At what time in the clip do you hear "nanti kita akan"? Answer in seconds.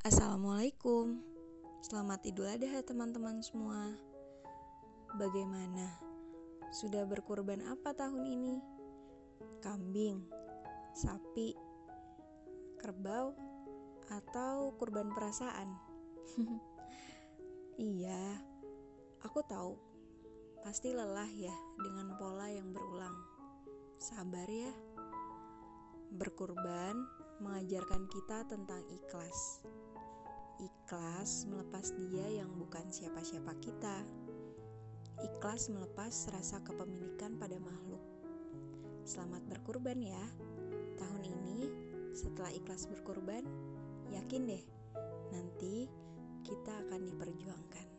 45.32-47.08